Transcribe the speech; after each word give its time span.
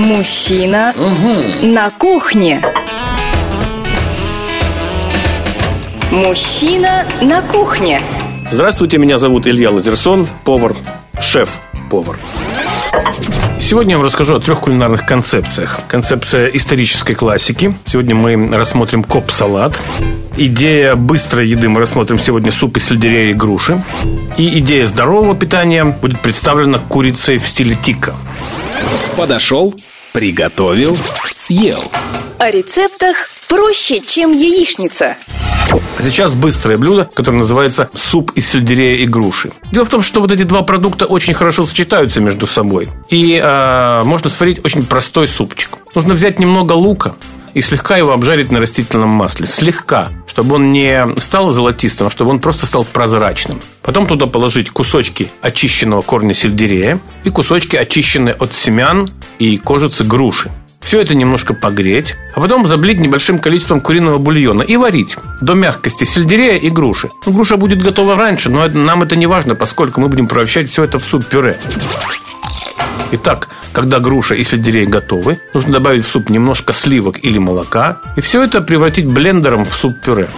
Мужчина 0.00 0.94
на 1.60 1.90
кухне. 1.90 2.64
Мужчина 6.10 7.04
на 7.20 7.42
кухне. 7.42 8.00
Здравствуйте, 8.50 8.96
меня 8.96 9.18
зовут 9.18 9.46
Илья 9.46 9.70
Лазерсон, 9.70 10.26
повар, 10.42 10.74
шеф-повар. 11.20 12.18
Сегодня 13.60 13.92
я 13.92 13.98
вам 13.98 14.06
расскажу 14.06 14.34
о 14.34 14.40
трех 14.40 14.60
кулинарных 14.60 15.06
концепциях. 15.06 15.80
Концепция 15.86 16.46
исторической 16.48 17.14
классики. 17.14 17.74
Сегодня 17.84 18.14
мы 18.14 18.50
рассмотрим 18.56 19.04
коп-салат. 19.04 19.80
Идея 20.36 20.96
быстрой 20.96 21.46
еды 21.46 21.68
мы 21.68 21.80
рассмотрим 21.80 22.18
сегодня 22.18 22.50
суп 22.50 22.78
из 22.78 22.88
сельдерея 22.88 23.30
и 23.30 23.32
груши. 23.32 23.80
И 24.36 24.58
идея 24.58 24.86
здорового 24.86 25.36
питания 25.36 25.84
будет 25.84 26.20
представлена 26.20 26.78
курицей 26.78 27.38
в 27.38 27.46
стиле 27.46 27.76
тика. 27.80 28.14
Подошел, 29.16 29.74
приготовил, 30.12 30.96
съел. 31.30 31.84
О 32.38 32.50
рецептах 32.50 33.30
проще, 33.48 34.00
чем 34.00 34.32
яичница. 34.32 35.16
Сейчас 36.00 36.34
быстрое 36.34 36.78
блюдо, 36.78 37.08
которое 37.12 37.38
называется 37.38 37.88
суп 37.94 38.32
из 38.34 38.48
сельдерея 38.48 38.96
и 38.96 39.06
груши. 39.06 39.50
Дело 39.70 39.84
в 39.84 39.90
том, 39.90 40.02
что 40.02 40.20
вот 40.20 40.30
эти 40.30 40.44
два 40.44 40.62
продукта 40.62 41.06
очень 41.06 41.34
хорошо 41.34 41.66
сочетаются 41.66 42.20
между 42.20 42.46
собой. 42.46 42.88
И 43.10 43.34
э, 43.36 44.02
можно 44.04 44.30
сварить 44.30 44.64
очень 44.64 44.84
простой 44.84 45.28
супчик. 45.28 45.78
Нужно 45.94 46.14
взять 46.14 46.38
немного 46.38 46.72
лука, 46.72 47.14
и 47.54 47.60
слегка 47.60 47.96
его 47.96 48.12
обжарить 48.12 48.50
на 48.50 48.60
растительном 48.60 49.10
масле. 49.10 49.46
Слегка, 49.46 50.08
чтобы 50.26 50.56
он 50.56 50.72
не 50.72 51.06
стал 51.18 51.50
золотистым, 51.50 52.06
а 52.06 52.10
чтобы 52.10 52.30
он 52.30 52.40
просто 52.40 52.66
стал 52.66 52.84
прозрачным. 52.84 53.60
Потом 53.82 54.06
туда 54.06 54.26
положить 54.26 54.70
кусочки 54.70 55.28
очищенного 55.42 56.02
корня 56.02 56.34
сельдерея 56.34 57.00
и 57.24 57.30
кусочки 57.30 57.76
очищенные 57.76 58.34
от 58.34 58.54
семян 58.54 59.10
и 59.38 59.56
кожицы 59.58 60.04
груши. 60.04 60.50
Все 60.80 61.00
это 61.00 61.14
немножко 61.14 61.54
погреть, 61.54 62.16
а 62.34 62.40
потом 62.40 62.66
заблить 62.66 62.98
небольшим 62.98 63.38
количеством 63.38 63.80
куриного 63.80 64.18
бульона 64.18 64.62
и 64.62 64.76
варить 64.76 65.16
до 65.40 65.54
мягкости 65.54 66.04
сельдерея 66.04 66.56
и 66.56 66.68
груши. 66.70 67.08
Ну, 67.26 67.32
груша 67.32 67.56
будет 67.56 67.82
готова 67.82 68.16
раньше, 68.16 68.50
но 68.50 68.66
нам 68.66 69.02
это 69.02 69.14
не 69.14 69.26
важно, 69.26 69.54
поскольку 69.54 70.00
мы 70.00 70.08
будем 70.08 70.26
превращать 70.26 70.70
все 70.70 70.84
это 70.84 70.98
в 70.98 71.04
суп-пюре. 71.04 71.58
Итак, 73.12 73.48
когда 73.72 73.98
груша 73.98 74.34
и 74.34 74.44
сельдерей 74.44 74.86
готовы, 74.86 75.38
нужно 75.54 75.74
добавить 75.74 76.04
в 76.04 76.08
суп 76.08 76.30
немножко 76.30 76.72
сливок 76.72 77.22
или 77.22 77.38
молока 77.38 77.98
и 78.16 78.20
все 78.20 78.42
это 78.42 78.60
превратить 78.60 79.06
блендером 79.06 79.64
в 79.64 79.74
суп-пюре. 79.74 80.28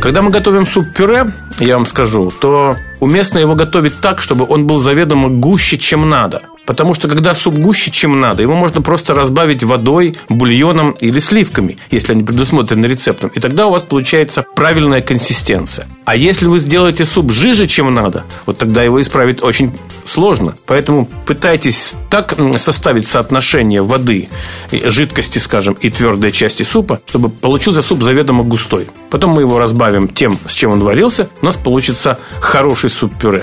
Когда 0.00 0.22
мы 0.22 0.30
готовим 0.30 0.66
суп-пюре, 0.66 1.32
я 1.58 1.76
вам 1.76 1.86
скажу, 1.86 2.30
то 2.30 2.76
уместно 3.00 3.38
его 3.38 3.54
готовить 3.54 4.00
так, 4.00 4.20
чтобы 4.20 4.46
он 4.48 4.66
был 4.66 4.80
заведомо 4.80 5.28
гуще, 5.28 5.78
чем 5.78 6.08
надо– 6.08 6.42
Потому 6.68 6.92
что 6.92 7.08
когда 7.08 7.32
суп 7.32 7.54
гуще, 7.54 7.90
чем 7.90 8.20
надо, 8.20 8.42
его 8.42 8.54
можно 8.54 8.82
просто 8.82 9.14
разбавить 9.14 9.62
водой, 9.62 10.16
бульоном 10.28 10.90
или 11.00 11.18
сливками, 11.18 11.78
если 11.90 12.12
они 12.12 12.24
предусмотрены 12.24 12.84
рецептом. 12.84 13.30
И 13.34 13.40
тогда 13.40 13.68
у 13.68 13.70
вас 13.70 13.80
получается 13.80 14.44
правильная 14.54 15.00
консистенция. 15.00 15.86
А 16.04 16.14
если 16.14 16.46
вы 16.46 16.58
сделаете 16.58 17.06
суп 17.06 17.32
жиже, 17.32 17.66
чем 17.66 17.88
надо, 17.88 18.24
вот 18.44 18.58
тогда 18.58 18.82
его 18.82 19.00
исправить 19.00 19.42
очень 19.42 19.72
сложно. 20.04 20.56
Поэтому 20.66 21.08
пытайтесь 21.24 21.94
так 22.10 22.36
составить 22.58 23.08
соотношение 23.08 23.80
воды, 23.80 24.28
жидкости, 24.70 25.38
скажем, 25.38 25.74
и 25.80 25.88
твердой 25.88 26.32
части 26.32 26.64
супа, 26.64 27.00
чтобы 27.06 27.30
получился 27.30 27.80
суп 27.80 28.02
заведомо 28.02 28.44
густой. 28.44 28.88
Потом 29.08 29.30
мы 29.30 29.40
его 29.40 29.58
разбавим 29.58 30.06
тем, 30.06 30.36
с 30.46 30.52
чем 30.52 30.72
он 30.72 30.82
варился, 30.82 31.30
у 31.40 31.46
нас 31.46 31.56
получится 31.56 32.18
хороший 32.40 32.90
суп-пюре. 32.90 33.42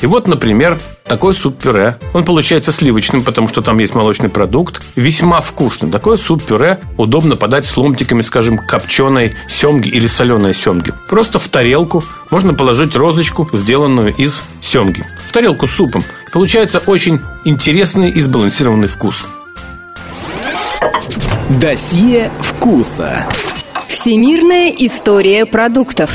И 0.00 0.06
вот, 0.06 0.28
например, 0.28 0.78
такой 1.04 1.34
суп-пюре. 1.34 1.96
Он 2.14 2.24
получается 2.24 2.70
сливочным, 2.72 3.22
потому 3.22 3.48
что 3.48 3.62
там 3.62 3.78
есть 3.78 3.94
молочный 3.94 4.28
продукт. 4.28 4.82
Весьма 4.94 5.40
вкусный. 5.40 5.90
Такое 5.90 6.16
суп-пюре 6.16 6.78
удобно 6.96 7.36
подать 7.36 7.66
с 7.66 7.76
ломтиками, 7.76 8.22
скажем, 8.22 8.58
копченой 8.58 9.34
семги 9.48 9.88
или 9.88 10.06
соленой 10.06 10.54
семги. 10.54 10.92
Просто 11.08 11.38
в 11.38 11.48
тарелку 11.48 12.04
можно 12.30 12.54
положить 12.54 12.94
розочку, 12.94 13.48
сделанную 13.52 14.14
из 14.14 14.42
семги. 14.60 15.04
В 15.26 15.32
тарелку 15.32 15.66
с 15.66 15.72
супом. 15.72 16.04
Получается 16.32 16.78
очень 16.86 17.20
интересный 17.44 18.10
и 18.10 18.20
сбалансированный 18.20 18.88
вкус. 18.88 19.26
Досье 21.48 22.30
вкуса. 22.40 23.26
Всемирная 23.88 24.70
история 24.70 25.46
продуктов. 25.46 26.10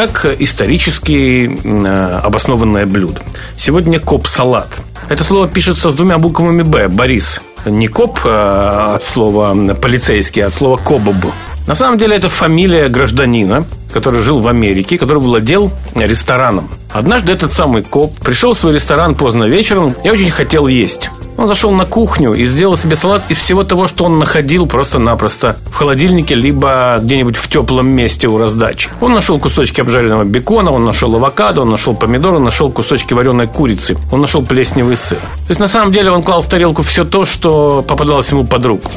Так, 0.00 0.24
исторически 0.38 1.60
э, 1.62 2.20
обоснованное 2.22 2.86
блюдо. 2.86 3.20
Сегодня 3.58 4.00
коп-салат. 4.00 4.80
Это 5.10 5.22
слово 5.22 5.46
пишется 5.46 5.90
с 5.90 5.94
двумя 5.94 6.16
буквами 6.16 6.62
«Б»– 6.62 6.88
Борис. 6.88 7.42
Не 7.66 7.86
коп 7.86 8.20
э, 8.24 8.30
от 8.30 9.04
слова 9.04 9.54
полицейский, 9.74 10.42
а 10.42 10.46
от 10.46 10.54
слова 10.54 10.78
кобоб. 10.78 11.16
На 11.66 11.74
самом 11.74 11.98
деле 11.98 12.16
это 12.16 12.30
фамилия 12.30 12.88
гражданина, 12.88 13.66
который 13.92 14.22
жил 14.22 14.38
в 14.38 14.48
Америке, 14.48 14.96
который 14.96 15.18
владел 15.18 15.70
рестораном. 15.94 16.70
Однажды 16.90 17.32
этот 17.32 17.52
самый 17.52 17.82
коп 17.82 18.18
пришел 18.20 18.54
в 18.54 18.58
свой 18.58 18.72
ресторан 18.72 19.14
поздно 19.14 19.44
вечером 19.44 19.94
и 20.02 20.08
очень 20.08 20.30
хотел 20.30 20.66
есть. 20.66 21.10
Он 21.40 21.46
зашел 21.46 21.70
на 21.72 21.86
кухню 21.86 22.34
и 22.34 22.44
сделал 22.44 22.76
себе 22.76 22.96
салат 22.96 23.22
из 23.30 23.38
всего 23.38 23.64
того, 23.64 23.88
что 23.88 24.04
он 24.04 24.18
находил 24.18 24.66
просто-напросто 24.66 25.56
в 25.72 25.74
холодильнике, 25.74 26.34
либо 26.34 26.98
где-нибудь 27.00 27.36
в 27.38 27.48
теплом 27.48 27.88
месте 27.88 28.28
у 28.28 28.36
раздачи. 28.36 28.90
Он 29.00 29.14
нашел 29.14 29.38
кусочки 29.38 29.80
обжаренного 29.80 30.24
бекона, 30.24 30.70
он 30.70 30.84
нашел 30.84 31.16
авокадо, 31.16 31.62
он 31.62 31.70
нашел 31.70 31.94
помидоры, 31.94 32.36
он 32.36 32.44
нашел 32.44 32.70
кусочки 32.70 33.14
вареной 33.14 33.46
курицы, 33.46 33.96
он 34.12 34.20
нашел 34.20 34.42
плесневый 34.42 34.98
сыр. 34.98 35.16
То 35.16 35.48
есть, 35.48 35.60
на 35.60 35.68
самом 35.68 35.94
деле, 35.94 36.10
он 36.10 36.22
клал 36.22 36.42
в 36.42 36.46
тарелку 36.46 36.82
все 36.82 37.06
то, 37.06 37.24
что 37.24 37.82
попадалось 37.88 38.28
ему 38.28 38.44
под 38.44 38.66
руку. 38.66 38.92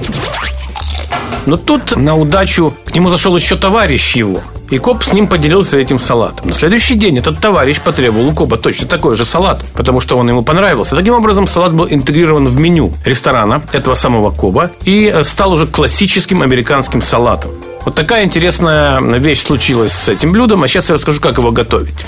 Но 1.45 1.55
тут 1.55 1.95
на 1.95 2.17
удачу 2.17 2.73
к 2.83 2.93
нему 2.93 3.07
зашел 3.07 3.33
еще 3.37 3.55
товарищ 3.55 4.17
его– 4.17 4.41
и 4.73 4.79
коп 4.79 5.03
с 5.03 5.13
ним 5.13 5.27
поделился 5.27 5.77
этим 5.77 5.99
салатом. 5.99 6.47
На 6.47 6.55
следующий 6.55 6.95
день 6.95 7.19
этот 7.19 7.39
товарищ 7.39 7.79
потребовал 7.79 8.29
у 8.29 8.33
Коба 8.33 8.57
точно 8.57 8.87
такой 8.87 9.15
же 9.15 9.23
салат, 9.23 9.63
потому 9.73 9.99
что 9.99 10.17
он 10.17 10.27
ему 10.27 10.41
понравился. 10.41 10.95
Таким 10.95 11.13
образом, 11.13 11.47
салат 11.47 11.73
был 11.73 11.87
интегрирован 11.87 12.47
в 12.47 12.57
меню 12.57 12.91
ресторана 13.05 13.61
этого 13.71 13.93
самого 13.93 14.31
Коба 14.31 14.71
и 14.83 15.05
э, 15.05 15.23
стал 15.25 15.53
уже 15.53 15.67
классическим 15.67 16.41
американским 16.41 17.03
салатом. 17.03 17.51
Вот 17.85 17.93
такая 17.93 18.23
интересная 18.23 18.99
вещь 18.99 19.43
случилась 19.43 19.91
с 19.91 20.09
этим 20.09 20.31
блюдом, 20.31 20.63
а 20.63 20.67
сейчас 20.67 20.89
я 20.89 20.95
расскажу, 20.95 21.21
как 21.21 21.37
его 21.37 21.51
готовить. 21.51 22.07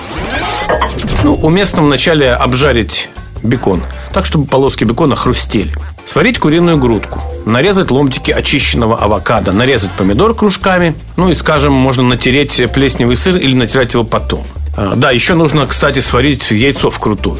Ну, 1.24 1.36
уместно 1.36 1.84
вначале 1.84 2.34
обжарить 2.34 3.10
бекон, 3.44 3.84
так, 4.12 4.26
чтобы 4.26 4.46
полоски 4.46 4.86
бекона 4.86 5.16
хрустели. 5.16 5.72
Сварить 6.06 6.40
куриную 6.40 6.80
грудку, 6.80 7.22
нарезать 7.46 7.92
ломтики 7.92 8.32
очищенного 8.32 8.98
авокадо, 8.98 9.52
нарезать 9.52 9.92
помидор 9.92 10.34
кружками, 10.34 10.96
ну 11.18 11.30
и, 11.30 11.34
скажем, 11.34 11.74
можно 11.74 12.04
натереть 12.04 12.62
плесневый 12.74 13.16
сыр 13.16 13.38
или 13.38 13.56
натирать 13.56 13.94
его 13.94 14.04
потом. 14.04 14.44
А, 14.78 14.96
да, 14.96 15.12
еще 15.12 15.36
нужно, 15.36 15.68
кстати, 15.68 16.00
сварить 16.00 16.52
яйцо 16.52 16.90
вкрутую. 16.90 17.38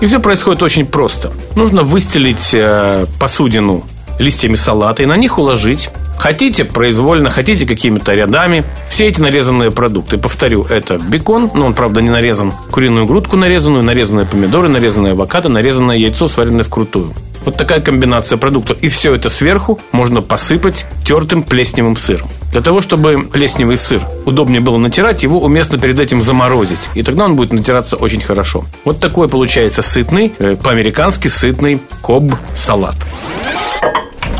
И 0.00 0.06
все 0.06 0.18
происходит 0.18 0.62
очень 0.62 0.86
просто. 0.86 1.30
Нужно 1.54 1.82
выстелить 1.82 2.50
э, 2.52 3.04
посудину 3.18 3.84
листьями 4.18 4.56
салата 4.56 5.02
и 5.02 5.06
на 5.06 5.16
них 5.16 5.38
уложить 5.38 5.90
Хотите 6.20 6.66
произвольно, 6.66 7.30
хотите 7.30 7.64
какими-то 7.64 8.12
рядами. 8.12 8.62
Все 8.90 9.06
эти 9.06 9.22
нарезанные 9.22 9.70
продукты. 9.70 10.18
Повторю, 10.18 10.64
это 10.64 10.98
бекон, 10.98 11.50
но 11.54 11.64
он, 11.64 11.72
правда, 11.72 12.02
не 12.02 12.10
нарезан. 12.10 12.52
Куриную 12.70 13.06
грудку 13.06 13.36
нарезанную, 13.36 13.82
нарезанные 13.82 14.26
помидоры, 14.26 14.68
нарезанное 14.68 15.12
авокадо, 15.12 15.48
нарезанное 15.48 15.96
яйцо, 15.96 16.28
сваренное 16.28 16.62
вкрутую. 16.62 17.14
Вот 17.44 17.56
такая 17.56 17.80
комбинация 17.80 18.38
продуктов. 18.38 18.78
И 18.82 18.88
все 18.88 19.14
это 19.14 19.30
сверху 19.30 19.80
можно 19.92 20.22
посыпать 20.22 20.86
тертым 21.04 21.42
плесневым 21.42 21.96
сыром. 21.96 22.28
Для 22.52 22.60
того, 22.62 22.80
чтобы 22.80 23.28
плесневый 23.32 23.76
сыр 23.76 24.02
удобнее 24.26 24.60
было 24.60 24.76
натирать, 24.76 25.22
его 25.22 25.40
уместно 25.40 25.78
перед 25.78 25.98
этим 26.00 26.20
заморозить. 26.20 26.80
И 26.94 27.02
тогда 27.02 27.24
он 27.24 27.36
будет 27.36 27.52
натираться 27.52 27.96
очень 27.96 28.20
хорошо. 28.20 28.64
Вот 28.84 28.98
такой 29.00 29.28
получается 29.28 29.82
сытный, 29.82 30.32
э, 30.38 30.56
по-американски 30.56 31.28
сытный 31.28 31.80
коб-салат. 32.02 32.96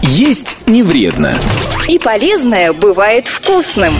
Есть 0.02 0.66
не 0.66 0.82
вредно. 0.82 1.38
И 1.88 1.98
полезное 1.98 2.72
бывает 2.72 3.28
вкусным. 3.28 3.94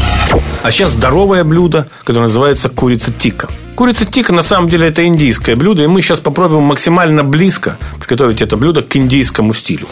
А 0.63 0.71
сейчас 0.73 0.91
здоровое 0.91 1.45
блюдо, 1.45 1.89
которое 2.05 2.27
называется 2.27 2.69
курица 2.69 3.13
тика. 3.13 3.49
Курица 3.81 4.05
тика 4.05 4.35
на 4.35 4.43
самом 4.43 4.69
деле 4.69 4.89
это 4.89 5.07
индийское 5.07 5.57
блюдо, 5.57 5.83
и 5.83 5.87
мы 5.87 6.03
сейчас 6.03 6.21
попробуем 6.21 6.65
максимально 6.65 7.25
близко 7.25 7.79
приготовить 7.99 8.43
это 8.43 8.59
блюдо 8.59 8.83
к 8.83 8.95
индийскому 8.95 9.55
стилю. 9.55 9.89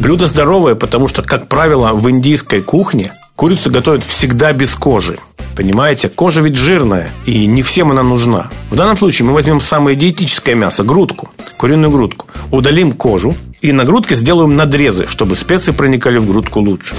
Блюдо 0.00 0.26
здоровое, 0.26 0.74
потому 0.74 1.06
что, 1.06 1.22
как 1.22 1.46
правило, 1.46 1.92
в 1.92 2.10
индийской 2.10 2.60
кухне 2.60 3.12
курицу 3.36 3.70
готовят 3.70 4.02
всегда 4.02 4.52
без 4.52 4.74
кожи. 4.74 5.20
Понимаете, 5.54 6.08
кожа 6.08 6.40
ведь 6.42 6.56
жирная, 6.56 7.08
и 7.24 7.46
не 7.46 7.62
всем 7.62 7.92
она 7.92 8.02
нужна. 8.02 8.50
В 8.68 8.74
данном 8.74 8.98
случае 8.98 9.28
мы 9.28 9.34
возьмем 9.34 9.60
самое 9.60 9.96
диетическое 9.96 10.56
мясо, 10.56 10.82
грудку, 10.82 11.30
куриную 11.56 11.92
грудку, 11.92 12.26
удалим 12.50 12.94
кожу, 12.94 13.36
и 13.60 13.70
на 13.70 13.84
грудке 13.84 14.16
сделаем 14.16 14.56
надрезы, 14.56 15.06
чтобы 15.06 15.36
специи 15.36 15.70
проникали 15.70 16.18
в 16.18 16.26
грудку 16.26 16.58
лучше. 16.58 16.96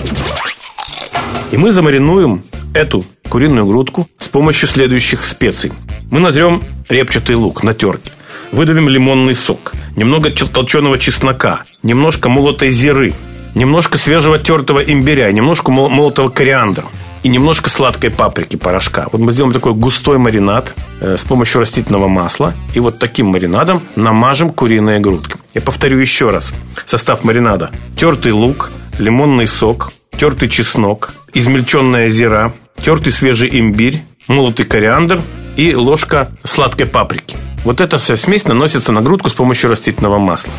И 1.52 1.58
мы 1.58 1.74
замаринуем 1.74 2.42
эту 2.74 3.04
куриную 3.30 3.66
грудку 3.66 4.08
с 4.20 4.28
помощью 4.28 4.68
следующих 4.68 5.26
специй. 5.26 5.72
Мы 6.10 6.20
натрем 6.20 6.62
репчатый 6.90 7.36
лук 7.36 7.64
на 7.64 7.74
терке. 7.74 8.12
выдавим 8.52 8.90
лимонный 8.90 9.36
сок, 9.36 9.74
немного 9.96 10.30
толченого 10.30 10.98
чеснока, 10.98 11.62
немножко 11.84 12.28
молотой 12.28 12.72
зиры, 12.72 13.14
немножко 13.56 13.98
свежего 13.98 14.40
тертого 14.40 14.80
имбиря, 14.80 15.32
немножко 15.32 15.72
молотого 15.72 16.30
кориандра 16.30 16.86
и 17.24 17.30
немножко 17.30 17.70
сладкой 17.70 18.10
паприки 18.10 18.56
порошка. 18.56 19.08
Вот 19.12 19.22
мы 19.22 19.32
сделаем 19.32 19.54
такой 19.54 19.74
густой 19.74 20.18
маринад 20.18 20.74
э, 21.00 21.18
с 21.18 21.24
помощью 21.24 21.62
растительного 21.62 22.08
масла. 22.08 22.54
И 22.74 22.80
вот 22.80 23.00
таким 23.00 23.28
маринадом 23.28 23.84
намажем 23.96 24.50
куриные 24.50 25.00
грудки. 25.00 25.36
Я 25.54 25.62
повторю 25.62 26.00
еще 26.00 26.32
раз. 26.32 26.54
Состав 26.86 27.24
маринада. 27.24 27.70
Тертый 27.96 28.32
лук, 28.32 28.72
лимонный 28.98 29.48
сок, 29.48 29.92
тертый 30.18 30.50
чеснок, 30.50 31.14
измельченная 31.34 32.10
зира, 32.10 32.54
тертый 32.82 33.12
свежий 33.12 33.50
имбирь, 33.60 34.04
молотый 34.28 34.66
кориандр 34.66 35.22
и 35.56 35.76
ложка 35.76 36.30
сладкой 36.44 36.88
паприки. 36.88 37.36
Вот 37.64 37.80
эта 37.80 37.98
вся 37.98 38.18
смесь 38.18 38.46
наносится 38.46 38.92
на 38.92 39.02
грудку 39.02 39.30
с 39.30 39.34
помощью 39.34 39.70
растительного 39.70 40.18
масла. 40.18 40.52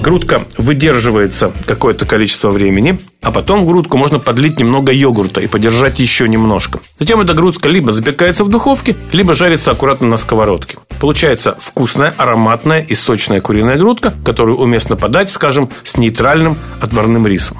Грудка 0.00 0.42
выдерживается 0.58 1.52
какое-то 1.66 2.06
количество 2.06 2.50
времени, 2.50 3.00
а 3.20 3.30
потом 3.30 3.62
в 3.62 3.66
грудку 3.66 3.96
можно 3.96 4.18
подлить 4.18 4.58
немного 4.58 4.92
йогурта 4.92 5.40
и 5.40 5.46
подержать 5.46 5.98
еще 5.98 6.28
немножко. 6.28 6.80
Затем 6.98 7.20
эта 7.20 7.34
грудка 7.34 7.68
либо 7.68 7.92
запекается 7.92 8.44
в 8.44 8.48
духовке, 8.48 8.96
либо 9.12 9.34
жарится 9.34 9.70
аккуратно 9.70 10.08
на 10.08 10.16
сковородке. 10.16 10.78
Получается 11.00 11.56
вкусная, 11.60 12.14
ароматная 12.16 12.80
и 12.80 12.94
сочная 12.94 13.40
куриная 13.40 13.76
грудка, 13.76 14.12
которую 14.24 14.58
уместно 14.58 14.96
подать, 14.96 15.30
скажем, 15.30 15.68
с 15.84 15.96
нейтральным 15.96 16.56
отварным 16.80 17.26
рисом. 17.26 17.58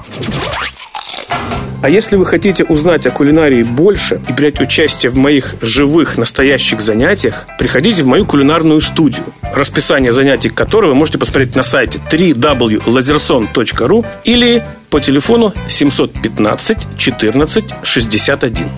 А 1.83 1.89
если 1.89 2.15
вы 2.15 2.25
хотите 2.25 2.63
узнать 2.63 3.05
о 3.05 3.11
кулинарии 3.11 3.61
больше 3.61 4.21
и 4.29 4.31
принять 4.31 4.61
участие 4.61 5.11
в 5.11 5.17
моих 5.17 5.55
живых, 5.59 6.17
настоящих 6.17 6.79
занятиях, 6.79 7.45
приходите 7.59 8.03
в 8.03 8.07
мою 8.07 8.25
кулинарную 8.25 8.79
студию, 8.79 9.25
расписание 9.53 10.13
занятий 10.13 10.47
которой 10.47 10.87
вы 10.87 10.95
можете 10.95 11.17
посмотреть 11.17 11.57
на 11.57 11.63
сайте 11.63 11.99
www.lazerson.ru 12.09 14.05
или 14.23 14.63
по 14.89 15.01
телефону 15.01 15.53
715 15.67 16.77
14 16.97 17.65
61. 17.83 18.69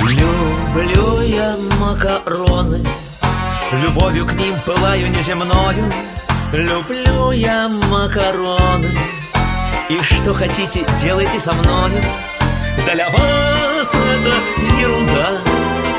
Люблю 0.00 1.20
я 1.20 1.56
макароны, 1.78 2.86
любовью 3.84 4.24
к 4.24 4.32
ним 4.32 4.54
пылаю 4.64 5.10
неземною. 5.10 5.92
Люблю 6.54 7.32
я 7.32 7.68
макароны, 7.68 8.88
и 9.92 10.02
что 10.02 10.32
хотите, 10.32 10.84
делайте 11.00 11.38
со 11.38 11.52
мной. 11.52 11.90
Для 12.92 13.08
вас 13.10 13.88
это 13.92 14.34
ерунда. 14.80 15.28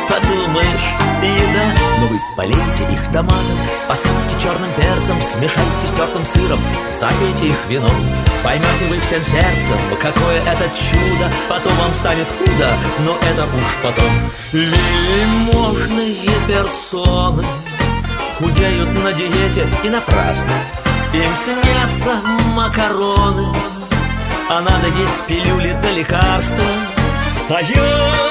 Подумаешь, 0.09 0.87
еда. 1.21 1.75
Но 1.99 2.07
вы 2.07 2.17
полейте 2.35 2.83
их 2.91 3.11
томатом. 3.11 3.57
Посыпьте 3.87 4.41
черным 4.41 4.71
перцем 4.73 5.21
Смешайте 5.21 5.87
с 5.87 5.91
тертым 5.91 6.25
сыром. 6.25 6.59
Запейте 6.91 7.47
их 7.47 7.67
вином. 7.69 7.91
Поймете 8.43 8.85
вы 8.89 8.99
всем 8.99 9.23
сердцем 9.23 9.77
Какое 10.01 10.41
это 10.41 10.69
чудо. 10.75 11.31
Потом 11.47 11.73
вам 11.77 11.93
станет 11.93 12.27
худо 12.31 12.73
Но 13.05 13.15
это 13.29 13.43
уж 13.43 13.77
потом. 13.83 14.11
Вельможные 14.51 16.29
персоны 16.47 17.45
Худеют 18.39 18.89
на 19.03 19.13
диете 19.13 19.67
и 19.83 19.89
напрасно. 19.89 20.53
Им 21.13 21.31
снятся 21.45 22.19
макароны 22.55 23.53
А 24.49 24.61
надо 24.61 24.87
есть 24.87 25.25
пилюли 25.27 25.75
да 25.81 25.91
лекарства. 25.91 26.65
А 27.49 27.61
я 27.61 28.23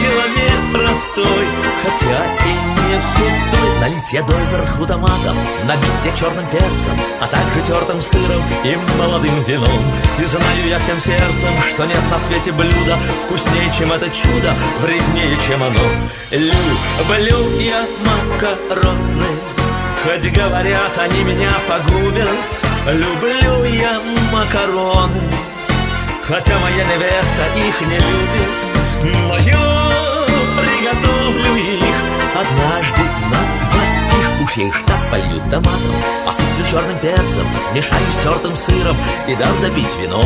человек 0.00 0.72
простой 0.72 1.46
Хотя 1.82 2.24
и 2.44 2.74
не 2.80 3.00
худой. 3.14 3.80
Налить 3.80 4.12
я 4.12 4.22
доверху 4.22 4.86
томатом 4.86 5.36
Набить 5.66 6.04
я 6.04 6.16
черным 6.16 6.46
перцем 6.46 6.98
А 7.20 7.26
также 7.26 7.62
тертым 7.66 8.00
сыром 8.00 8.42
и 8.64 8.76
молодым 8.98 9.42
вином. 9.44 9.82
И 10.18 10.24
знаю 10.24 10.68
я 10.68 10.78
всем 10.78 11.00
сердцем 11.00 11.50
Что 11.74 11.84
нет 11.84 12.00
на 12.10 12.18
свете 12.18 12.52
блюда 12.52 12.98
Вкуснее, 13.26 13.72
чем 13.76 13.92
это 13.92 14.06
чудо 14.10 14.54
Вреднее, 14.80 15.36
чем 15.46 15.62
оно. 15.62 15.80
Люблю 16.30 17.60
я 17.60 17.84
макароны 18.06 19.26
Хоть 20.04 20.32
говорят, 20.32 20.98
они 20.98 21.24
меня 21.24 21.50
погубят. 21.66 22.28
Люблю 22.86 23.64
я 23.64 23.98
макароны 24.30 25.53
Хотя 26.26 26.58
моя 26.58 26.84
невеста 26.84 27.44
их 27.54 27.80
не 27.82 27.98
любит 27.98 29.28
Но 29.28 29.36
я 29.36 30.24
приготовлю 30.56 31.54
их 31.54 31.94
Однажды 32.34 33.02
на 33.30 33.40
двоих. 33.68 34.40
Уж 34.42 34.56
я 34.56 34.68
их 34.68 34.86
так 34.86 34.96
полью 35.10 35.38
томатом 35.50 35.96
Посыплю 36.24 36.64
черным 36.70 36.98
перцем 37.00 37.46
Смешаю 37.52 38.06
с 38.10 38.22
тертым 38.22 38.56
сыром 38.56 38.96
И 39.28 39.34
дам 39.34 39.58
запить 39.58 39.94
вином. 40.00 40.24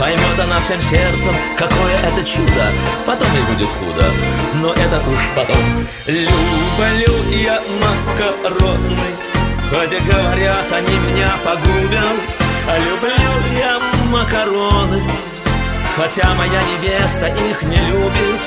Поймет 0.00 0.40
она 0.42 0.60
всем 0.62 0.80
сердцем 0.80 1.34
Какое 1.58 1.98
это 1.98 2.24
чудо 2.24 2.64
Потом 3.06 3.28
и 3.36 3.52
будет 3.52 3.68
худо. 3.68 4.06
Но 4.62 4.72
это 4.72 4.96
уж 4.96 5.18
потом. 5.36 5.62
Люблю 6.06 7.14
я 7.36 7.60
макароны 7.82 8.96
Хотя 9.68 9.98
говорят, 10.10 10.72
они 10.72 10.96
меня 11.00 11.36
погубят. 11.44 12.16
Люблю 12.66 13.58
я 13.58 13.78
макароны 14.10 15.02
Хотя 15.96 16.34
моя 16.34 16.60
невеста 16.60 17.26
их 17.26 17.62
не 17.62 17.76
любит 17.76 18.40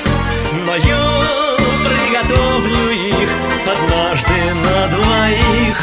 Но 0.66 0.76
я 0.76 1.56
приготовлю 1.88 2.90
их 2.90 3.28
Однажды 3.66 4.54
на 4.64 4.88
двоих. 4.88 5.78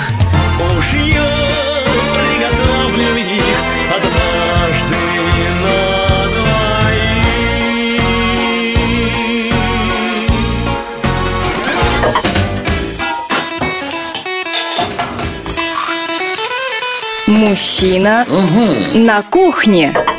Уж 0.59 0.93
я 0.93 1.31
приготовлю 2.13 3.17
их 3.17 3.57
Однажды 3.95 5.01
на 5.63 5.77
двоих. 6.35 7.25
Мужчина 17.27 18.25
на 18.93 19.23
кухне. 19.23 20.14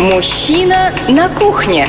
Мужчина 0.00 0.94
на 1.10 1.28
кухне. 1.28 1.86